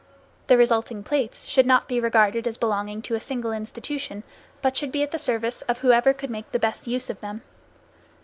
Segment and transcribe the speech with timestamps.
[0.47, 4.23] The resulting plates should not be regarded as belonging to a single institution,
[4.63, 7.43] but should be at the service of whoever could make the best use of them.